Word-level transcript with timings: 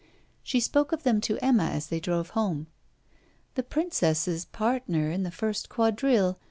She 0.41 0.59
spoke 0.59 0.91
of 0.91 1.03
them 1.03 1.21
to 1.21 1.37
Emma 1.45 1.65
as 1.65 1.85
they 1.89 1.99
drove 1.99 2.31
home. 2.31 2.65
'The 3.53 3.61
princess's 3.61 4.45
partner 4.45 5.11
in 5.11 5.21
the 5.21 5.29
first 5.29 5.69
quadrille... 5.69 6.39